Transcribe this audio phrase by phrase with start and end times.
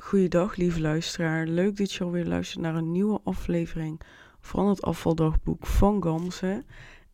[0.00, 1.46] Goeiedag, lieve luisteraar.
[1.46, 4.00] Leuk dat je alweer luistert naar een nieuwe aflevering
[4.40, 6.64] van het afvaldagboek van Gamse.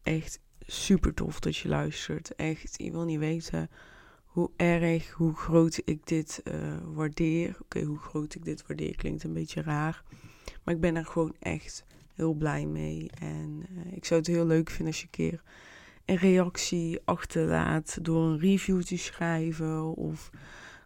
[0.03, 2.35] Echt super tof dat je luistert.
[2.35, 3.71] Echt, je wil niet weten
[4.25, 6.55] hoe erg, hoe groot ik dit uh,
[6.95, 7.57] waardeer.
[7.61, 10.03] Oké, hoe groot ik dit waardeer klinkt een beetje raar.
[10.65, 13.11] Maar ik ben er gewoon echt heel blij mee.
[13.21, 15.43] En uh, ik zou het heel leuk vinden als je een keer
[16.05, 20.31] een reactie achterlaat door een review te schrijven of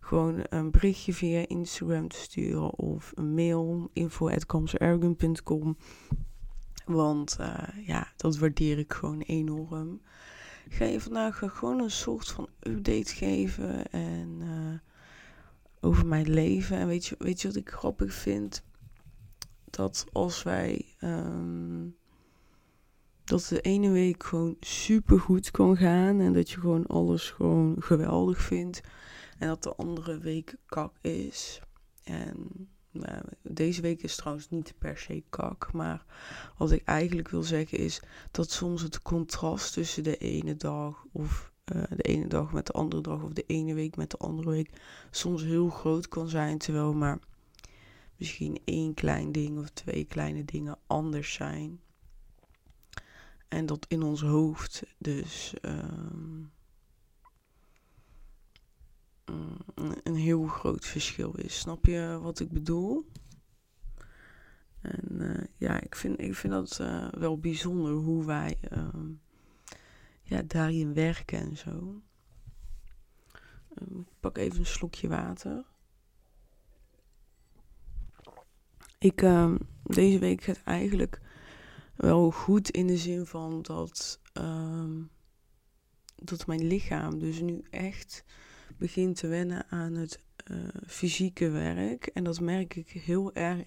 [0.09, 5.77] gewoon een berichtje via Instagram te sturen of een mail info@kamsergen.com.
[6.85, 10.01] Want uh, ja, dat waardeer ik gewoon enorm.
[10.65, 14.79] Ik ga je vandaag gewoon een soort van update geven en uh,
[15.81, 16.77] over mijn leven.
[16.77, 18.65] En weet je, weet je wat ik grappig vind?
[19.65, 21.97] Dat als wij um,
[23.25, 27.77] dat de ene week gewoon super goed kan gaan en dat je gewoon alles gewoon
[27.79, 28.81] geweldig vindt.
[29.39, 31.61] En dat de andere week kak is.
[32.05, 35.73] En nou, deze week is trouwens niet per se kak.
[35.73, 36.05] Maar
[36.57, 41.53] wat ik eigenlijk wil zeggen is dat soms het contrast tussen de ene dag of
[41.73, 44.51] uh, de ene dag met de andere dag of de ene week met de andere
[44.51, 44.71] week
[45.11, 46.59] soms heel groot kan zijn.
[46.59, 47.19] Terwijl maar
[48.17, 51.81] misschien één klein ding of twee kleine dingen anders zijn.
[53.49, 56.51] En dat in ons hoofd dus um,
[60.03, 61.59] een heel groot verschil is.
[61.59, 63.07] Snap je wat ik bedoel?
[64.81, 68.89] En uh, ja, ik vind, ik vind dat uh, wel bijzonder hoe wij uh,
[70.23, 72.03] ja, daarin werken en zo.
[73.81, 75.65] Um, ik pak even een slokje water.
[78.99, 81.21] Ik, ehm, deze week gaat eigenlijk
[81.95, 84.21] wel goed in de zin van dat,
[86.15, 88.25] dat mijn lichaam dus nu echt
[88.79, 90.19] begint te wennen aan het
[90.51, 92.07] uh, fysieke werk.
[92.07, 93.67] En dat merk ik heel erg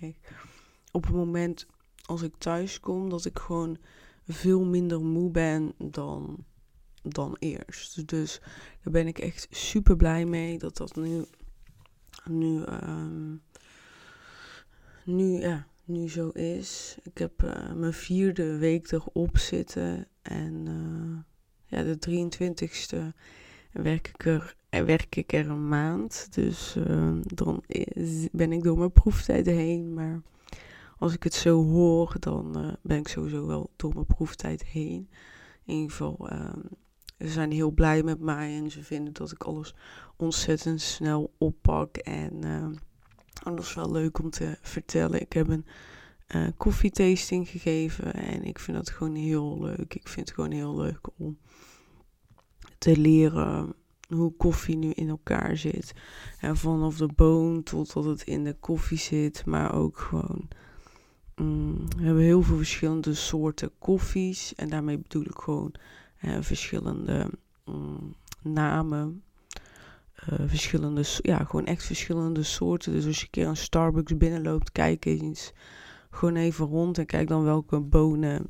[0.92, 1.66] op het moment
[2.06, 3.78] als ik thuis kom, dat ik gewoon
[4.28, 6.46] veel minder moe ben dan,
[7.04, 8.08] dan eerst.
[8.08, 8.40] Dus
[8.84, 11.26] daar ben ik echt super blij mee dat dat nu,
[12.26, 13.42] nu, um,
[15.06, 16.98] nu ja, nu zo is.
[17.04, 20.08] Ik heb uh, mijn vierde week erop zitten.
[20.22, 21.20] En uh,
[21.66, 23.18] ja, de 23ste
[23.72, 26.28] werk ik er, werk ik er een maand.
[26.34, 27.64] Dus uh, dan
[28.32, 29.94] ben ik door mijn proeftijd heen.
[29.94, 30.22] Maar
[30.98, 35.10] als ik het zo hoor, dan ben ik sowieso wel door mijn proeftijd heen.
[35.66, 36.30] In ieder geval,
[37.20, 38.56] ze zijn heel blij met mij.
[38.58, 39.76] En ze vinden dat ik alles
[40.18, 41.98] ontzettend snel oppak.
[41.98, 42.44] En
[43.44, 45.22] en dat is wel leuk om te vertellen.
[45.22, 45.66] Ik heb een
[46.36, 49.94] uh, koffietasting gegeven en ik vind dat gewoon heel leuk.
[49.94, 51.38] Ik vind het gewoon heel leuk om
[52.82, 53.74] te leren
[54.08, 55.94] hoe koffie nu in elkaar zit.
[56.40, 60.48] En vanaf de boon totdat het in de koffie zit, maar ook gewoon.
[61.36, 65.74] Mm, we hebben heel veel verschillende soorten koffies en daarmee bedoel ik gewoon
[66.42, 67.30] verschillende
[67.66, 69.24] mm, namen.
[70.30, 72.92] Uh, verschillende, ja, gewoon echt verschillende soorten.
[72.92, 75.54] Dus als je een keer een Starbucks binnenloopt, kijk eens
[76.10, 78.50] gewoon even rond en kijk dan welke bonen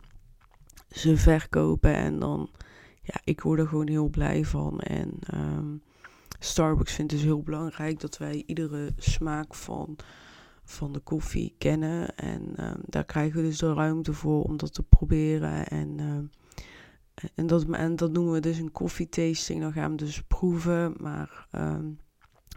[0.90, 1.96] ze verkopen.
[1.96, 2.50] En dan,
[3.12, 4.80] ja, ik word er gewoon heel blij van.
[4.80, 5.82] En um,
[6.40, 9.96] Starbucks vindt dus heel belangrijk dat wij iedere smaak van,
[10.64, 12.16] van de koffie kennen.
[12.16, 15.68] En um, daar krijgen we dus de ruimte voor om dat te proberen.
[15.68, 16.30] En, um,
[17.36, 19.62] en, dat, en dat noemen we dus een koffietasting.
[19.62, 20.94] Dan gaan we dus proeven.
[20.98, 21.48] Maar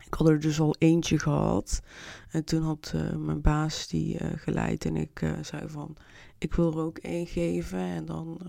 [0.07, 1.83] ik had er dus al eentje gehad.
[2.31, 5.97] En toen had uh, mijn baas die uh, geleid en ik uh, zei van,
[6.39, 7.79] ik wil er ook één geven.
[7.79, 8.41] En dan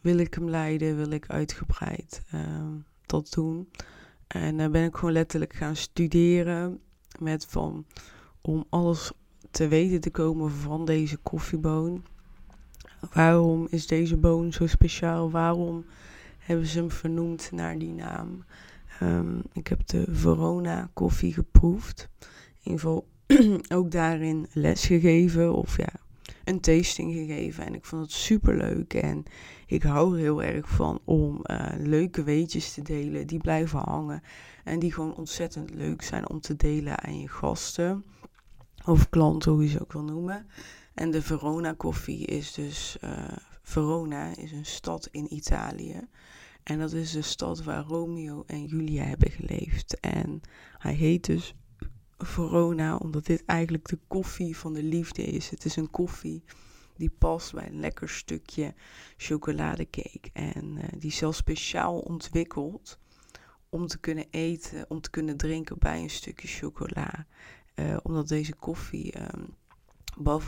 [0.00, 3.68] wil ik hem leiden, wil ik uitgebreid um, dat doen.
[4.26, 6.80] En dan ben ik gewoon letterlijk gaan studeren
[7.18, 7.86] met van,
[8.40, 9.12] om alles
[9.50, 12.04] te weten te komen van deze koffieboon.
[13.12, 15.30] Waarom is deze boon zo speciaal?
[15.30, 15.84] Waarom
[16.38, 18.44] hebben ze hem vernoemd naar die naam?
[19.02, 22.08] Um, ik heb de Verona koffie geproefd.
[22.62, 23.06] In ieder geval
[23.78, 25.92] ook daarin les gegeven of ja,
[26.48, 27.66] een tasting gegeven.
[27.66, 28.94] En ik vond het super leuk.
[28.94, 29.24] En
[29.66, 34.22] ik hou er heel erg van om uh, leuke weetjes te delen die blijven hangen.
[34.64, 38.04] En die gewoon ontzettend leuk zijn om te delen aan je gasten.
[38.84, 40.46] Of klanten, hoe je ze ook wil noemen.
[40.94, 42.96] En de Verona koffie is dus.
[43.04, 43.10] Uh,
[43.62, 46.08] Verona is een stad in Italië.
[46.62, 50.00] En dat is de stad waar Romeo en Julia hebben geleefd.
[50.00, 50.40] En
[50.78, 51.54] hij heet dus
[52.18, 55.50] Verona, omdat dit eigenlijk de koffie van de liefde is.
[55.50, 56.42] Het is een koffie
[56.96, 58.74] die past bij een lekker stukje
[59.16, 60.30] chocoladecake.
[60.32, 62.98] En uh, die is zelfs speciaal ontwikkeld
[63.68, 67.26] om te kunnen eten, om te kunnen drinken bij een stukje chocola.
[67.74, 69.54] Uh, omdat deze koffie um,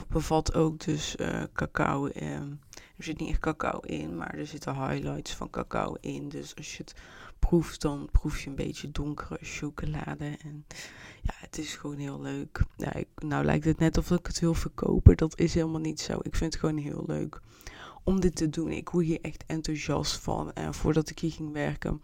[0.08, 2.06] bevat ook dus uh, cacao.
[2.06, 2.61] Um,
[2.96, 6.28] er zit niet echt cacao in, maar er zitten highlights van cacao in.
[6.28, 6.94] Dus als je het
[7.41, 10.37] proeft, dan proef je een beetje donkere chocolade.
[10.43, 10.65] En
[11.23, 12.65] ja, het is gewoon heel leuk.
[12.77, 15.17] Ik, nou lijkt het net of ik het wil verkopen.
[15.17, 16.19] Dat is helemaal niet zo.
[16.23, 17.41] Ik vind het gewoon heel leuk
[18.05, 18.71] om dit te doen.
[18.71, 20.53] Ik word hier echt enthousiast van.
[20.53, 22.01] En voordat ik hier ging werken,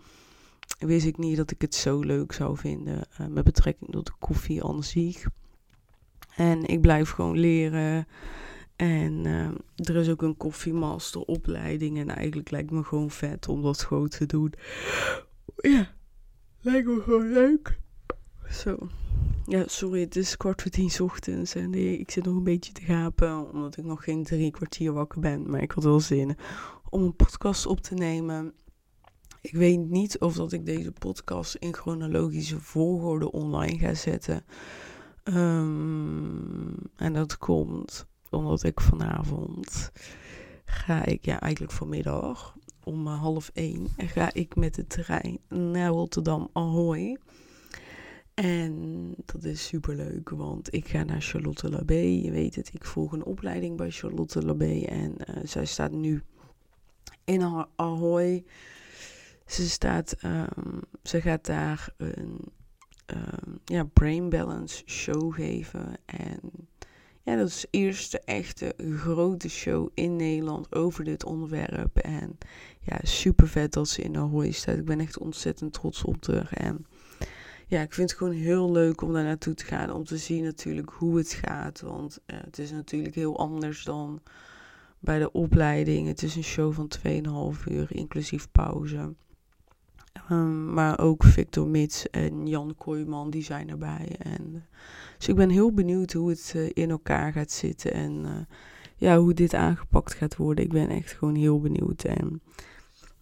[0.78, 3.06] wist ik niet dat ik het zo leuk zou vinden.
[3.20, 5.26] Uh, met betrekking tot de koffie aan zich.
[6.36, 8.06] En ik blijf gewoon leren.
[8.76, 11.98] En uh, er is ook een koffiemasteropleiding.
[11.98, 14.52] En eigenlijk lijkt me gewoon vet om dat gewoon te doen.
[15.56, 15.94] Ja,
[16.60, 17.78] lijkt me gewoon leuk.
[18.50, 18.88] Zo.
[19.46, 22.82] Ja, sorry, het is kwart voor tien ochtends en ik zit nog een beetje te
[22.82, 25.50] gapen omdat ik nog geen drie kwartier wakker ben.
[25.50, 26.36] Maar ik had wel zin
[26.90, 28.52] om een podcast op te nemen.
[29.40, 34.44] Ik weet niet of dat ik deze podcast in chronologische volgorde online ga zetten.
[35.24, 39.90] Um, en dat komt omdat ik vanavond
[40.64, 42.55] ga ik, ja eigenlijk vanmiddag
[42.86, 47.18] om half één, ga ik met de trein naar Rotterdam Ahoy.
[48.34, 52.00] En dat is super leuk, want ik ga naar Charlotte Labé.
[52.00, 54.80] Je weet het, ik volg een opleiding bij Charlotte Labé.
[54.80, 56.22] En uh, zij staat nu
[57.24, 58.44] in Ahoy.
[59.46, 62.38] Ze, staat, um, ze gaat daar een
[63.06, 65.96] um, ja, brain balance show geven.
[66.04, 66.40] En
[67.26, 71.96] ja, dat is de eerste echte grote show in Nederland over dit onderwerp.
[71.96, 72.38] En
[72.80, 74.76] ja, super vet dat ze in Ahoy staat.
[74.76, 76.52] Ik ben echt ontzettend trots op haar.
[76.52, 76.86] En
[77.66, 79.92] ja, ik vind het gewoon heel leuk om daar naartoe te gaan.
[79.92, 81.80] Om te zien natuurlijk hoe het gaat.
[81.80, 84.22] Want uh, het is natuurlijk heel anders dan
[84.98, 86.06] bij de opleiding.
[86.06, 86.90] Het is een show van
[87.56, 89.14] 2,5 uur, inclusief pauze.
[90.30, 94.16] Um, maar ook Victor Mits en Jan Kooijman, die zijn erbij.
[94.18, 94.66] En,
[95.18, 97.92] dus ik ben heel benieuwd hoe het uh, in elkaar gaat zitten.
[97.92, 98.30] En uh,
[98.96, 100.64] ja, hoe dit aangepakt gaat worden.
[100.64, 102.04] Ik ben echt gewoon heel benieuwd.
[102.04, 102.42] En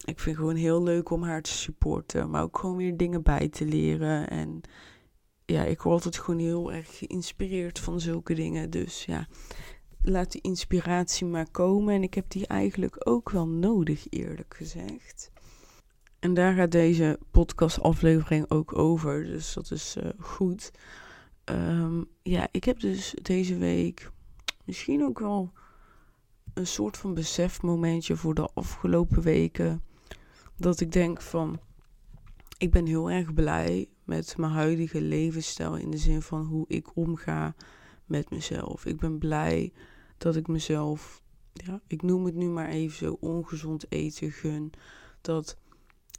[0.04, 2.30] ik vind het gewoon heel leuk om haar te supporten.
[2.30, 4.28] Maar ook gewoon weer dingen bij te leren.
[4.30, 4.60] En
[5.44, 8.70] ja, ik word altijd gewoon heel erg geïnspireerd van zulke dingen.
[8.70, 9.28] Dus ja,
[10.02, 11.94] laat die inspiratie maar komen.
[11.94, 15.32] En ik heb die eigenlijk ook wel nodig, eerlijk gezegd.
[16.24, 19.24] En daar gaat deze podcastaflevering ook over.
[19.24, 20.70] Dus dat is uh, goed.
[21.44, 24.10] Um, ja, ik heb dus deze week
[24.64, 25.52] misschien ook wel
[26.54, 29.82] een soort van besefmomentje voor de afgelopen weken
[30.56, 31.60] dat ik denk van,
[32.58, 36.96] ik ben heel erg blij met mijn huidige levensstijl in de zin van hoe ik
[36.96, 37.54] omga
[38.04, 38.86] met mezelf.
[38.86, 39.72] Ik ben blij
[40.18, 41.22] dat ik mezelf,
[41.52, 44.72] ja, ik noem het nu maar even zo, ongezond eten gun.
[45.20, 45.56] Dat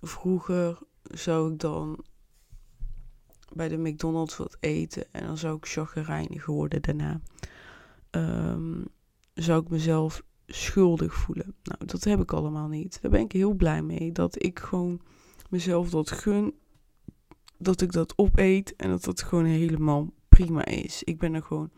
[0.05, 2.05] vroeger zou ik dan
[3.53, 7.21] bij de McDonald's wat eten en dan zou ik chagrijnig worden daarna.
[8.11, 8.87] Um,
[9.33, 11.55] zou ik mezelf schuldig voelen.
[11.63, 13.01] Nou, dat heb ik allemaal niet.
[13.01, 14.11] Daar ben ik heel blij mee.
[14.11, 15.01] Dat ik gewoon
[15.49, 16.53] mezelf dat gun.
[17.57, 21.03] Dat ik dat opeet en dat dat gewoon helemaal prima is.
[21.03, 21.71] Ik ben er gewoon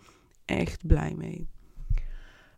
[0.46, 1.48] echt blij mee.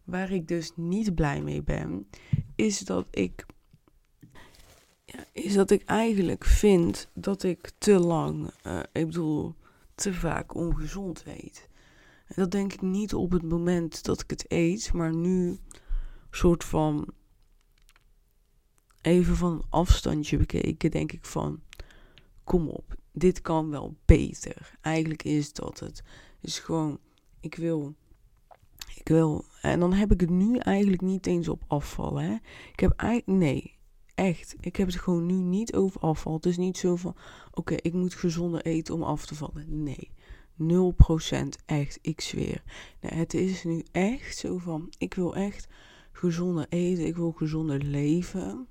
[0.03, 2.07] Waar ik dus niet blij mee ben,
[2.55, 3.45] is dat ik.
[5.31, 9.55] Is dat ik eigenlijk vind dat ik te lang, uh, ik bedoel,
[9.95, 11.67] te vaak ongezond eet.
[12.25, 15.59] En dat denk ik niet op het moment dat ik het eet, maar nu
[16.31, 17.13] soort van
[19.01, 21.61] even van een afstandje bekeken, denk ik van,
[22.43, 24.77] kom op, dit kan wel beter.
[24.81, 26.03] Eigenlijk is dat het.
[26.41, 26.99] Is gewoon,
[27.39, 27.95] ik wil,
[28.95, 32.33] ik wil, en dan heb ik het nu eigenlijk niet eens op afval, hè.
[32.71, 33.77] Ik heb eigenlijk, nee,
[34.19, 36.33] echt, ik heb het gewoon nu niet over afval.
[36.33, 37.15] Het is niet zo van,
[37.53, 39.83] oké, ik moet gezonder eten om af te vallen.
[39.83, 40.11] Nee.
[40.61, 40.63] 0%
[41.65, 42.63] echt, ik zweer.
[43.01, 45.67] Nee, het is nu echt zo van, ik wil echt
[46.11, 48.67] gezonder eten, ik wil gezonder leven.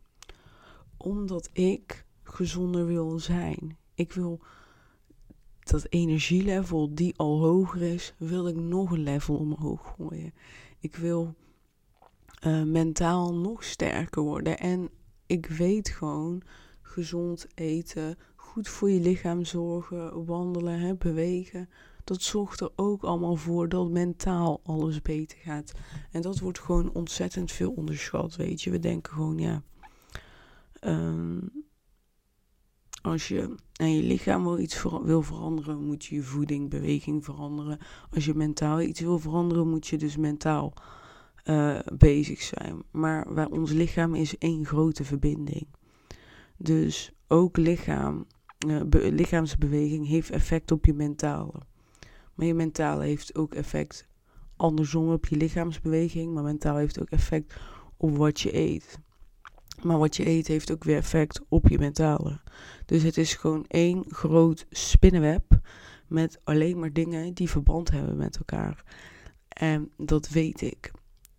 [0.97, 3.76] Omdat ik gezonder wil zijn.
[3.95, 4.40] Ik wil
[5.61, 10.33] dat energielevel die al hoger is, wil ik nog een level omhoog gooien.
[10.81, 11.35] Ik wil
[12.47, 14.59] uh, mentaal nog sterker worden.
[14.59, 14.90] En
[15.28, 16.42] ik weet gewoon,
[16.82, 21.68] gezond eten, goed voor je lichaam zorgen, wandelen, hè, bewegen
[22.08, 25.73] dat zorgt er ook allemaal voor dat mentaal alles beter gaat.
[26.11, 28.70] En dat wordt gewoon ontzettend veel onderschat, weet je.
[28.70, 29.62] We denken gewoon, ja,
[30.80, 31.40] ehm,
[33.02, 37.78] als je aan je lichaam iets wil veranderen, moet je je voeding, beweging veranderen.
[38.14, 40.73] Als je mentaal iets wil veranderen, moet je dus mentaal
[41.50, 42.83] uh, bezig zijn.
[42.90, 45.67] Maar waar ons lichaam is één grote verbinding.
[46.57, 48.26] Dus ook lichaam
[48.67, 51.62] uh, lichaamsbeweging heeft effect op je mentale.
[52.35, 54.09] Maar je mentale heeft ook effect
[54.57, 56.35] andersom op je lichaamsbeweging.
[56.35, 57.55] Maar mentaal heeft ook effect
[57.97, 58.99] op wat je eet.
[59.83, 62.40] Maar wat je eet heeft ook weer effect op je mentale.
[62.87, 65.61] Dus het is gewoon één groot spinnenweb
[66.07, 68.85] met alleen maar dingen die verband hebben met elkaar.
[69.49, 70.90] En dat weet ik.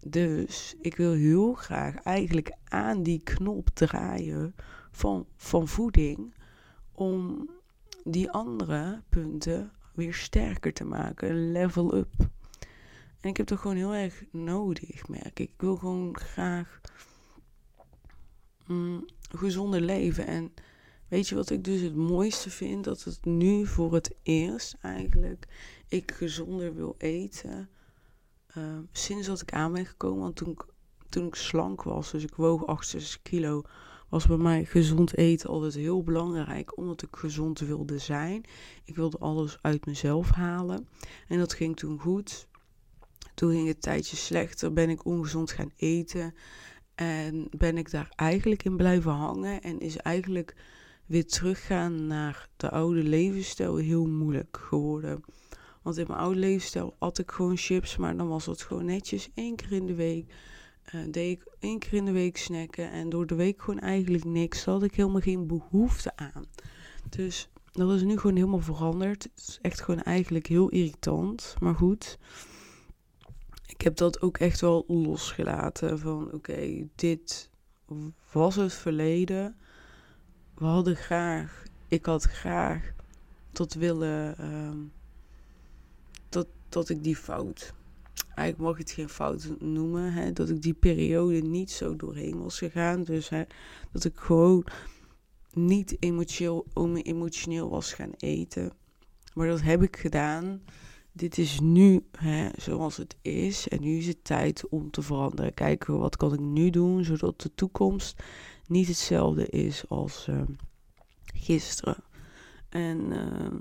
[0.06, 4.56] Dus ik wil heel graag eigenlijk aan die knop draaien
[4.91, 6.34] van, van voeding
[6.91, 7.50] om
[8.03, 12.13] die andere punten weer sterker te maken, level up.
[13.20, 15.50] En ik heb dat gewoon heel erg nodig, merk ik.
[15.50, 16.82] Ik wil gewoon graag
[18.65, 20.27] mm, gezonder leven.
[20.27, 20.53] En
[21.08, 22.84] weet je wat ik dus het mooiste vind?
[22.84, 25.48] Dat het nu voor het eerst eigenlijk
[25.88, 27.70] ik gezonder wil eten.
[28.58, 30.22] Uh, sinds dat ik aan ben gekomen.
[30.22, 30.65] Want toen ik,
[31.10, 33.63] toen ik slank was, dus ik woog 68 kilo,
[34.10, 36.77] was bij mij gezond eten altijd heel belangrijk.
[36.77, 38.44] Omdat ik gezond wilde zijn.
[38.84, 40.88] Ik wilde alles uit mezelf halen.
[41.27, 42.48] En dat ging toen goed.
[43.34, 44.74] Toen ging het tijdje slechter.
[44.74, 46.34] Ben ik ongezond gaan eten.
[46.96, 49.62] En ben ik daar eigenlijk in blijven hangen.
[49.62, 50.56] En is eigenlijk
[51.06, 55.24] weer teruggaan naar de oude levensstijl heel moeilijk geworden.
[55.81, 59.29] Want in mijn oude levensstijl at ik gewoon chips, maar dan was het gewoon netjes
[59.33, 60.33] één keer in de week.
[60.95, 64.24] Uh, deed ik één keer in de week snacken en door de week gewoon eigenlijk
[64.24, 64.63] niks.
[64.63, 66.45] Daar had ik helemaal geen behoefte aan.
[67.09, 69.24] Dus dat is nu gewoon helemaal veranderd.
[69.24, 72.17] Het is echt gewoon eigenlijk heel irritant, maar goed.
[73.65, 77.50] Ik heb dat ook echt wel losgelaten van oké, dit
[78.31, 79.55] was het verleden
[80.59, 82.91] we hadden graag, ik had graag
[83.51, 84.69] tot willen, uh,
[86.69, 87.73] dat, ik die fout,
[88.35, 92.41] eigenlijk mag ik het geen fout noemen, hè, dat ik die periode niet zo doorheen
[92.41, 93.03] was gegaan.
[93.03, 93.43] Dus hè,
[93.91, 94.65] dat ik gewoon
[95.53, 96.65] niet emotioneel,
[97.03, 98.71] emotioneel was gaan eten.
[99.33, 100.61] Maar dat heb ik gedaan.
[101.11, 103.67] Dit is nu hè, zoals het is.
[103.67, 105.53] En nu is het tijd om te veranderen.
[105.53, 108.23] Kijken wat kan ik nu doen, zodat de toekomst
[108.67, 110.41] niet hetzelfde is als uh,
[111.33, 111.97] gisteren.
[112.69, 113.59] En uh,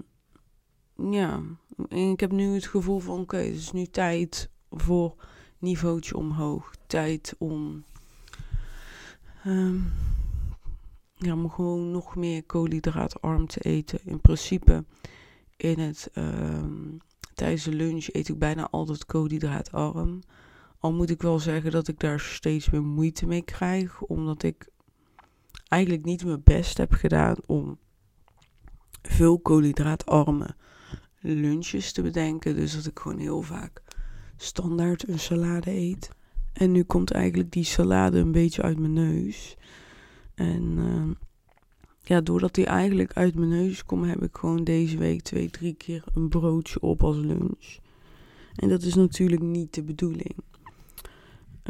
[1.02, 1.42] ja,
[1.88, 5.14] ik heb nu het gevoel van oké, het is nu tijd voor
[5.58, 6.74] niveautje omhoog.
[6.86, 7.84] Tijd om,
[9.46, 9.92] um,
[11.14, 14.00] ja, om gewoon nog meer koolhydraatarm te eten.
[14.04, 14.84] In principe
[15.56, 16.96] in het, um,
[17.34, 20.20] tijdens de lunch eet ik bijna altijd koolhydraatarm.
[20.78, 24.68] Al moet ik wel zeggen dat ik daar steeds meer moeite mee krijg, omdat ik
[25.68, 27.78] eigenlijk niet mijn best heb gedaan om
[29.02, 30.56] veel koolhydraatarme
[31.20, 32.56] lunches te bedenken.
[32.56, 33.82] Dus dat ik gewoon heel vaak
[34.36, 36.10] standaard een salade eet.
[36.52, 39.56] En nu komt eigenlijk die salade een beetje uit mijn neus.
[40.34, 41.10] En uh,
[42.02, 45.74] ja, doordat die eigenlijk uit mijn neus komt, heb ik gewoon deze week twee, drie
[45.74, 47.78] keer een broodje op als lunch.
[48.54, 50.36] En dat is natuurlijk niet de bedoeling.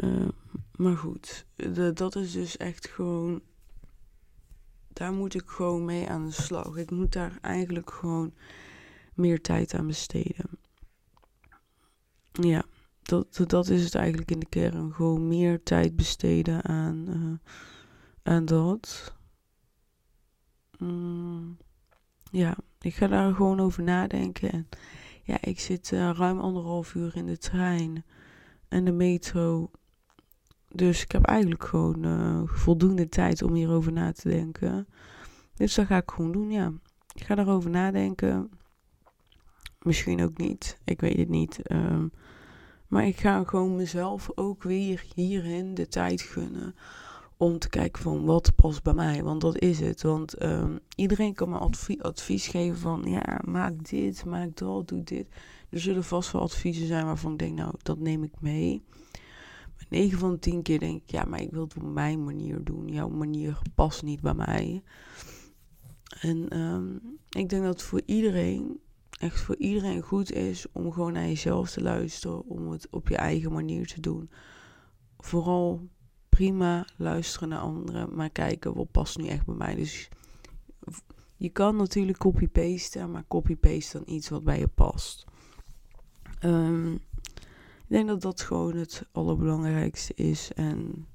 [0.03, 0.27] Uh,
[0.75, 1.45] maar goed,
[1.93, 3.41] dat is dus echt gewoon
[4.99, 6.75] daar moet ik gewoon mee aan de slag.
[6.75, 8.33] Ik moet daar eigenlijk gewoon
[9.19, 10.45] meer tijd aan besteden.
[12.31, 12.63] Ja,
[13.01, 14.93] dat, dat is het eigenlijk in de kern.
[14.93, 17.53] Gewoon meer tijd besteden aan, uh,
[18.23, 19.13] aan dat.
[20.77, 21.57] Mm,
[22.31, 24.51] ja, ik ga daar gewoon over nadenken.
[24.51, 24.67] En
[25.23, 28.05] ja, ik zit uh, ruim anderhalf uur in de trein
[28.67, 29.71] en de metro.
[30.67, 34.87] Dus ik heb eigenlijk gewoon uh, voldoende tijd om hierover na te denken.
[35.55, 36.73] Dus dat ga ik gewoon doen, ja.
[37.13, 38.49] Ik ga daarover nadenken.
[39.79, 40.77] Misschien ook niet.
[40.83, 41.71] Ik weet het niet.
[41.71, 42.11] Um,
[42.87, 46.75] maar ik ga gewoon mezelf ook weer hierin de tijd gunnen.
[47.37, 49.23] Om te kijken van wat past bij mij.
[49.23, 50.01] Want dat is het.
[50.01, 55.03] Want um, iedereen kan me advie advies geven van ja, maak dit, maak dat, doe
[55.03, 55.27] dit.
[55.69, 58.83] Er zullen vast wel adviezen zijn waarvan ik denk, nou, dat neem ik mee.
[59.89, 62.63] 9 van de 10 keer denk ik, ja, maar ik wil het op mijn manier
[62.63, 62.87] doen.
[62.87, 64.83] Jouw manier past niet bij mij.
[66.21, 68.79] En um, ik denk dat voor iedereen,
[69.19, 73.15] echt voor iedereen goed is om gewoon naar jezelf te luisteren, om het op je
[73.15, 74.29] eigen manier te doen.
[75.17, 75.87] Vooral
[76.29, 79.75] prima luisteren naar anderen, maar kijken wat past nu echt bij mij.
[79.75, 80.09] Dus
[81.37, 85.25] je kan natuurlijk copy-pasten, maar copy-paste dan iets wat bij je past.
[86.43, 86.93] Um,
[87.89, 90.51] ik denk dat dat gewoon het allerbelangrijkste is.
[90.53, 91.07] En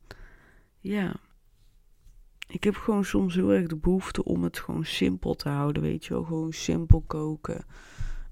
[0.80, 1.16] ja,
[2.46, 6.04] ik heb gewoon soms heel erg de behoefte om het gewoon simpel te houden, weet
[6.04, 6.24] je wel.
[6.24, 7.64] Gewoon simpel koken.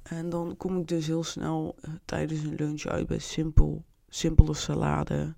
[0.02, 4.54] En dan kom ik dus heel snel uh, tijdens een lunch uit bij simpel, simpele
[4.54, 5.35] salade.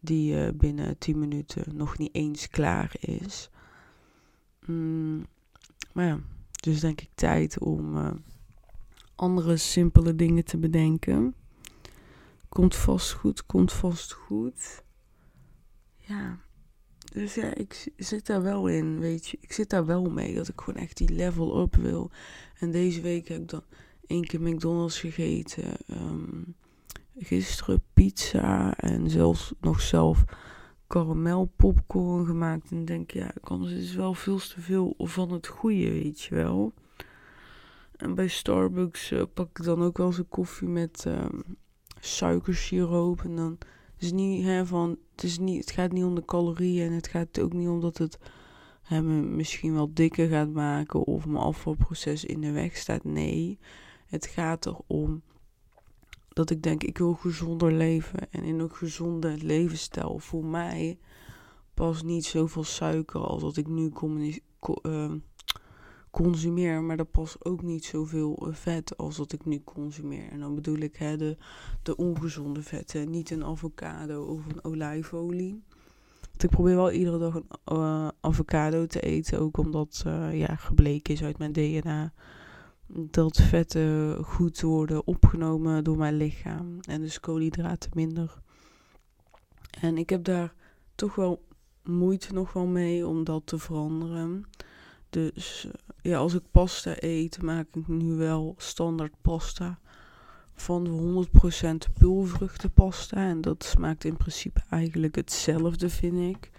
[0.00, 3.50] Die uh, binnen 10 minuten nog niet eens klaar is.
[4.66, 5.26] Mm,
[5.92, 6.18] maar ja,
[6.60, 8.10] Dus denk ik tijd om uh,
[9.14, 11.34] andere simpele dingen te bedenken.
[12.48, 14.82] Komt vast goed, komt vast goed.
[15.96, 16.38] Ja,
[17.12, 19.38] dus ja, ik zit daar wel in, weet je.
[19.40, 22.10] Ik zit daar wel mee dat ik gewoon echt die level up wil.
[22.58, 23.62] En deze week heb ik dan
[24.06, 25.64] één keer McDonald's gegeten.
[25.90, 26.54] Um,
[27.18, 30.24] gisteren pizza en zelfs nog zelf
[30.86, 32.70] karamel popcorn gemaakt.
[32.70, 36.72] En denk, ja, anders is wel veel te veel van het goede, weet je wel.
[37.96, 41.42] En bij Starbucks uh, pak ik dan ook wel eens een koffie met um,
[42.00, 43.22] suikersiroop.
[43.24, 43.58] En dan
[44.02, 47.08] is niet hè, van, het, is niet, het gaat niet om de calorieën en het
[47.08, 48.18] gaat ook niet om dat het
[48.82, 53.04] hem misschien wel dikker gaat maken of mijn afvalproces in de weg staat.
[53.04, 53.58] Nee,
[54.06, 55.22] het gaat erom
[56.28, 60.18] dat ik denk, ik wil gezonder leven en in een gezonde levensstijl.
[60.18, 60.98] Voor mij
[61.74, 63.92] past niet zoveel suiker als dat ik nu
[64.82, 65.12] uh,
[66.12, 70.30] consumeer, maar er past ook niet zoveel eh, vet als dat ik nu consumeer.
[70.30, 71.36] En dan bedoel ik hè, de,
[71.82, 75.62] de ongezonde vetten, niet een avocado of een olijfolie.
[76.30, 80.56] Want ik probeer wel iedere dag een uh, avocado te eten, ook omdat uh, ja,
[80.56, 82.12] gebleken is uit mijn DNA
[82.94, 88.40] dat vetten goed worden opgenomen door mijn lichaam en dus koolhydraten minder.
[89.80, 90.54] En ik heb daar
[90.94, 91.44] toch wel
[91.82, 94.44] moeite nog wel mee om dat te veranderen.
[95.10, 99.78] Dus eh, ja, als ik pasta eet, maak ik nu wel standaard pasta
[100.54, 101.26] van
[101.88, 103.16] 100% pulvruchtenpasta.
[103.16, 106.50] En dat smaakt in principe eigenlijk hetzelfde, vind ik.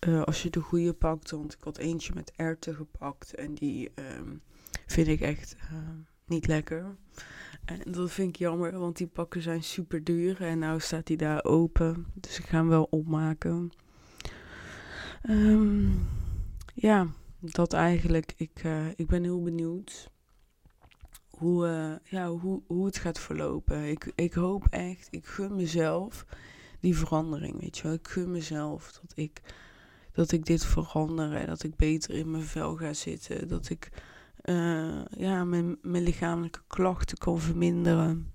[0.00, 3.90] Uh, als je de goede pakt, want ik had eentje met erwten gepakt en die
[3.94, 4.04] uh,
[4.86, 5.78] vind ik echt uh,
[6.24, 6.96] niet lekker.
[7.64, 11.16] En dat vind ik jammer, want die pakken zijn super duur en nou staat die
[11.16, 12.06] daar open.
[12.14, 13.70] Dus ik ga hem wel opmaken.
[15.28, 16.08] Um,
[16.74, 17.06] ja,
[17.54, 18.32] dat eigenlijk.
[18.36, 20.10] Ik, uh, ik ben heel benieuwd
[21.28, 23.88] hoe, uh, ja, hoe, hoe het gaat verlopen.
[23.90, 26.26] Ik, ik hoop echt, ik gun mezelf
[26.80, 27.92] die verandering, weet je.
[27.92, 29.40] Ik gun mezelf dat ik,
[30.12, 33.48] dat ik dit verander en dat ik beter in mijn vel ga zitten.
[33.48, 33.90] Dat ik
[34.44, 38.32] uh, ja, mijn, mijn lichamelijke klachten kan verminderen.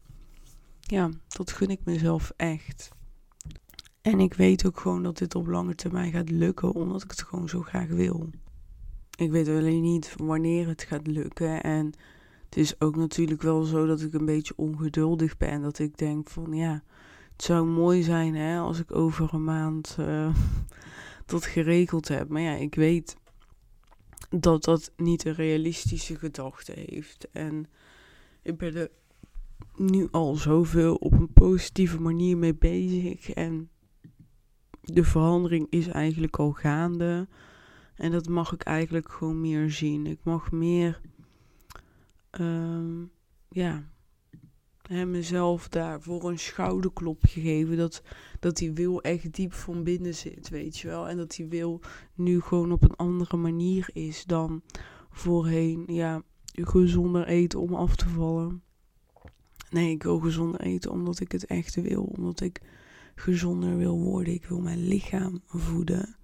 [0.80, 2.90] Ja, dat gun ik mezelf echt.
[4.02, 7.22] En ik weet ook gewoon dat dit op lange termijn gaat lukken, omdat ik het
[7.22, 8.30] gewoon zo graag wil.
[9.18, 11.64] Ik weet alleen niet wanneer het gaat lukken.
[11.64, 11.94] En
[12.46, 15.62] het is ook natuurlijk wel zo dat ik een beetje ongeduldig ben.
[15.62, 16.84] Dat ik denk van ja,
[17.34, 20.36] het zou mooi zijn hè, als ik over een maand uh,
[21.26, 22.30] dat geregeld heb.
[22.30, 23.16] Maar ja, ik weet
[24.30, 27.28] dat dat niet een realistische gedachte heeft.
[27.32, 27.66] En
[28.42, 28.90] ik ben er
[29.76, 33.30] nu al zoveel op een positieve manier mee bezig.
[33.30, 33.70] En
[34.82, 37.28] de verandering is eigenlijk al gaande.
[37.96, 40.06] En dat mag ik eigenlijk gewoon meer zien.
[40.06, 41.02] Ik mag meer,
[42.40, 43.12] um,
[43.50, 43.84] ja,
[44.82, 47.78] hè, mezelf daarvoor een schouderklopje geven.
[47.78, 48.04] Dat,
[48.40, 51.08] dat die wil echt diep van binnen zit, weet je wel.
[51.10, 51.82] En dat die wil
[52.14, 54.62] nu gewoon op een andere manier is dan
[55.10, 55.84] voorheen.
[55.88, 56.24] Ja,
[56.54, 58.64] gezonder eten om af te vallen.
[59.70, 62.04] Nee, ik wil gezonder eten omdat ik het echt wil.
[62.04, 62.62] Omdat ik
[63.16, 64.34] gezonder wil worden.
[64.34, 66.16] Ik wil mijn lichaam voeden.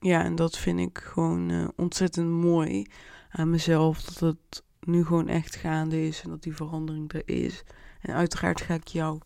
[0.00, 2.86] Ja, en dat vind ik gewoon uh, ontzettend mooi
[3.30, 4.02] aan mezelf.
[4.02, 7.62] Dat het nu gewoon echt gaande is en dat die verandering er is.
[8.00, 9.20] En uiteraard ga ik jou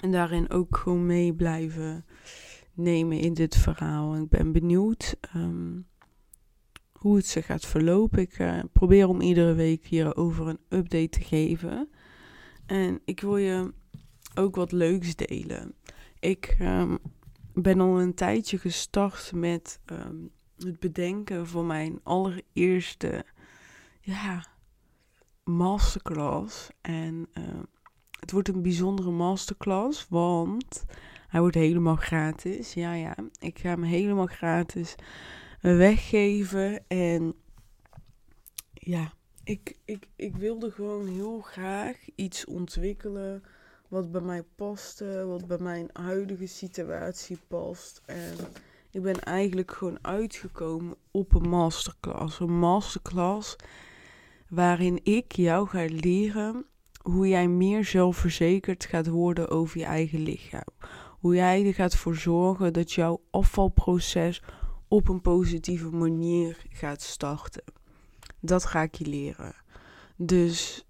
[0.00, 2.04] en daarin ook gewoon mee blijven
[2.72, 4.14] nemen in dit verhaal.
[4.14, 5.86] En ik ben benieuwd um,
[6.92, 8.18] hoe het zich gaat verlopen.
[8.18, 11.88] Ik uh, probeer om iedere week hierover een update te geven.
[12.66, 13.72] En ik wil je
[14.34, 15.74] ook wat leuks delen.
[16.18, 16.98] Ik um,
[17.54, 23.24] ben al een tijdje gestart met um, het bedenken van mijn allereerste
[24.00, 24.46] ja,
[25.44, 26.70] masterclass.
[26.80, 27.44] En uh,
[28.20, 30.84] het wordt een bijzondere masterclass, want
[31.28, 32.74] hij wordt helemaal gratis.
[32.74, 34.94] Ja, ja, ik ga hem helemaal gratis
[35.60, 36.84] weggeven.
[36.88, 37.34] En
[38.72, 39.12] ja,
[39.44, 43.42] ik, ik, ik wilde gewoon heel graag iets ontwikkelen
[43.94, 48.02] wat bij mij paste, wat bij mijn huidige situatie past.
[48.06, 48.34] En
[48.90, 52.40] ik ben eigenlijk gewoon uitgekomen op een masterclass.
[52.40, 53.56] Een masterclass
[54.48, 56.66] waarin ik jou ga leren
[57.02, 60.68] hoe jij meer zelfverzekerd gaat worden over je eigen lichaam.
[61.20, 64.42] Hoe jij er gaat voor zorgen dat jouw afvalproces
[64.88, 67.64] op een positieve manier gaat starten.
[68.40, 69.54] Dat ga ik je leren.
[70.16, 70.86] Dus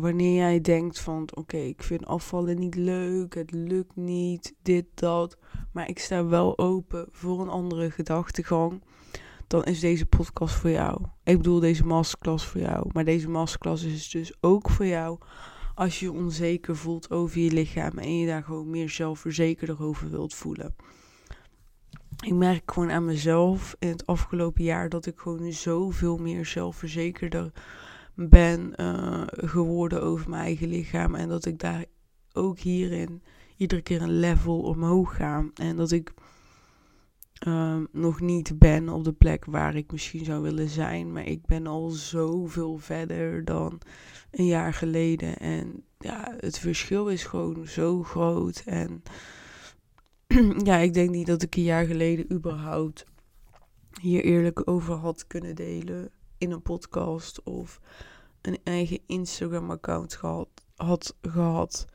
[0.00, 5.38] wanneer jij denkt van oké, ik vind afvallen niet leuk, het lukt niet, dit, dat.
[5.72, 8.82] Maar ik sta wel open voor een andere gedachtegang.
[9.46, 11.00] dan is deze podcast voor jou.
[11.24, 12.90] Ik bedoel deze masterclass voor jou.
[12.92, 15.18] Maar deze masterclass is dus ook voor jou
[15.74, 20.10] als je je onzeker voelt over je lichaam en je daar gewoon meer zelfverzekerder over
[20.10, 20.74] wilt voelen.
[22.24, 27.52] Ik merk gewoon aan mezelf in het afgelopen jaar dat ik gewoon zoveel meer zelfverzekerder
[28.14, 31.14] ben uh, geworden over mijn eigen lichaam.
[31.14, 31.84] En dat ik daar
[32.32, 33.22] ook hierin
[33.56, 35.44] iedere keer een level omhoog ga.
[35.54, 36.12] En dat ik
[37.46, 41.12] uh, nog niet ben op de plek waar ik misschien zou willen zijn.
[41.12, 43.80] Maar ik ben al zoveel verder dan
[44.30, 45.38] een jaar geleden.
[45.38, 48.62] En ja, het verschil is gewoon zo groot.
[48.66, 49.02] En
[50.64, 53.04] ja, ik denk niet dat ik een jaar geleden überhaupt
[54.00, 56.10] hier eerlijk over had kunnen delen
[56.44, 57.80] in een podcast of
[58.40, 61.86] een eigen Instagram-account gehad, had gehad.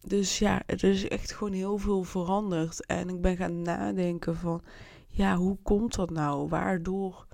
[0.00, 2.86] Dus ja, er is echt gewoon heel veel veranderd.
[2.86, 4.62] En ik ben gaan nadenken van,
[5.08, 6.48] ja, hoe komt dat nou?
[6.48, 7.26] Waardoor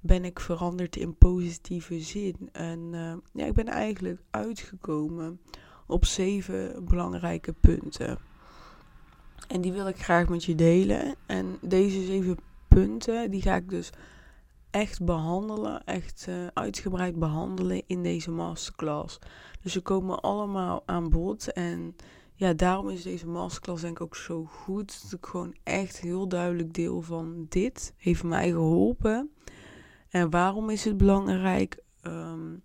[0.00, 2.48] ben ik veranderd in positieve zin?
[2.52, 5.40] En uh, ja, ik ben eigenlijk uitgekomen
[5.86, 8.18] op zeven belangrijke punten.
[9.48, 11.14] En die wil ik graag met je delen.
[11.26, 13.90] En deze zeven punten, die ga ik dus
[14.70, 19.18] echt behandelen, echt uh, uitgebreid behandelen in deze masterclass.
[19.60, 21.52] Dus ze komen allemaal aan bod.
[21.52, 21.96] En
[22.34, 25.02] ja, daarom is deze masterclass denk ik ook zo goed.
[25.02, 29.30] Dat ik gewoon echt heel duidelijk deel van dit heeft mij geholpen.
[30.08, 31.82] En waarom is het belangrijk?
[32.02, 32.62] Um,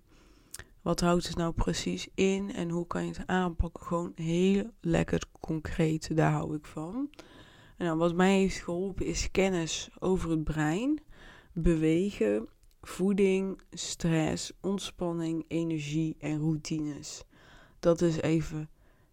[0.85, 3.83] wat houdt het nou precies in en hoe kan je het aanpakken?
[3.85, 7.09] Gewoon heel lekker concreet, daar hou ik van.
[7.77, 11.01] En nou, wat mij heeft geholpen is kennis over het brein,
[11.55, 12.47] bewegen,
[12.81, 17.23] voeding, stress, ontspanning, energie en routines.
[17.79, 18.69] Dat is even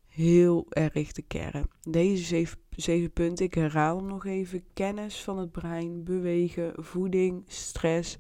[0.06, 1.68] heel erg de kern.
[1.82, 4.64] Deze zeven, zeven punten, ik herhaal hem nog even.
[4.74, 8.16] Kennis van het brein, bewegen, voeding, stress,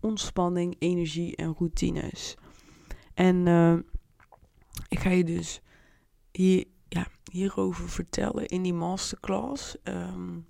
[0.00, 2.36] ontspanning, energie en routines.
[3.14, 3.78] En uh,
[4.88, 5.62] ik ga je dus
[6.32, 9.76] hier, ja, hierover vertellen in die masterclass.
[9.84, 10.46] Um,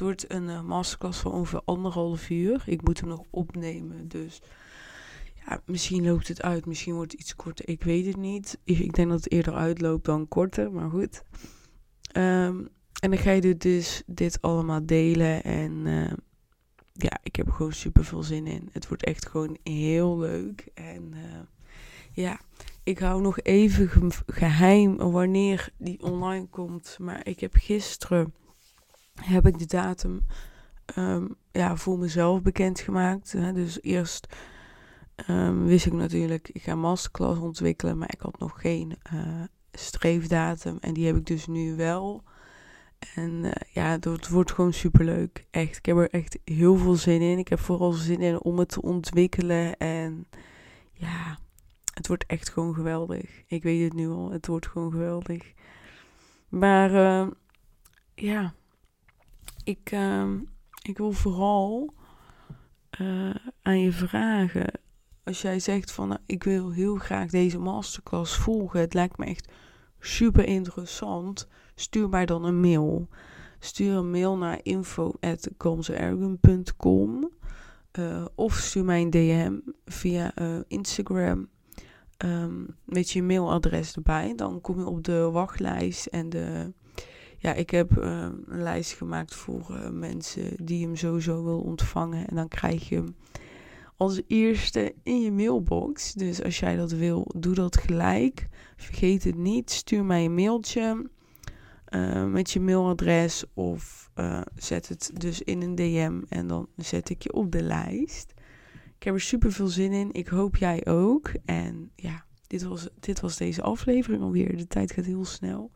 [0.00, 2.62] wordt een uh, masterclass van ongeveer anderhalf uur.
[2.66, 4.42] Ik moet hem nog opnemen, dus
[5.46, 7.68] ja, misschien loopt het uit, misschien wordt het iets korter.
[7.68, 8.58] Ik weet het niet.
[8.64, 11.22] Ik denk dat het eerder uitloopt dan korter, maar goed.
[12.16, 12.68] Um,
[13.00, 16.12] en dan ga je dus dit allemaal delen en uh,
[16.92, 18.68] ja, ik heb er gewoon super veel zin in.
[18.72, 21.14] Het wordt echt gewoon heel leuk en...
[22.12, 22.40] Ja,
[22.82, 26.96] ik hou nog even geheim wanneer die online komt.
[27.00, 28.34] Maar ik heb gisteren
[29.22, 30.26] heb ik de datum
[30.96, 33.32] um, ja, voor mezelf bekendgemaakt.
[33.32, 33.52] Hè.
[33.52, 34.26] Dus eerst
[35.28, 37.98] um, wist ik natuurlijk, ik ga masterclass ontwikkelen.
[37.98, 40.76] Maar ik had nog geen uh, streefdatum.
[40.80, 42.22] En die heb ik dus nu wel.
[43.14, 45.46] En uh, ja, het wordt gewoon super leuk.
[45.50, 45.76] Echt.
[45.76, 47.38] Ik heb er echt heel veel zin in.
[47.38, 49.76] Ik heb vooral zin in om het te ontwikkelen.
[49.76, 50.26] En
[50.92, 51.38] ja,
[51.94, 53.42] het wordt echt gewoon geweldig.
[53.46, 54.30] Ik weet het nu al.
[54.30, 55.52] Het wordt gewoon geweldig.
[56.48, 57.30] Maar uh,
[58.14, 58.54] ja,
[59.64, 60.30] ik, uh,
[60.82, 61.94] ik wil vooral
[63.00, 64.80] uh, aan je vragen.
[65.24, 68.80] Als jij zegt van nou, ik wil heel graag deze masterclass volgen.
[68.80, 69.52] Het lijkt me echt
[69.98, 71.48] super interessant.
[71.74, 73.08] Stuur mij dan een mail.
[73.58, 77.30] Stuur een mail naar info.comsergun.com
[77.98, 81.48] uh, of stuur mij een DM via uh, Instagram
[82.24, 84.32] um, met je mailadres erbij.
[84.36, 86.72] Dan kom je op de wachtlijst en de...
[87.42, 92.26] Ja, ik heb uh, een lijst gemaakt voor uh, mensen die hem sowieso wil ontvangen.
[92.26, 93.16] En dan krijg je hem
[93.96, 96.12] als eerste in je mailbox.
[96.12, 98.48] Dus als jij dat wil, doe dat gelijk.
[98.76, 99.70] Vergeet het niet.
[99.70, 101.10] Stuur mij een mailtje
[101.88, 103.44] uh, met je mailadres.
[103.54, 104.10] Of
[104.56, 108.34] zet het dus in een DM en dan zet ik je op de lijst.
[108.96, 110.12] Ik heb er super veel zin in.
[110.12, 111.32] Ik hoop jij ook.
[111.44, 114.56] En ja, dit was, dit was deze aflevering alweer.
[114.56, 115.70] De tijd gaat heel snel.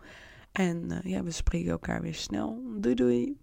[0.54, 2.62] En uh, ja, we spreken elkaar weer snel.
[2.80, 3.36] Doei doei.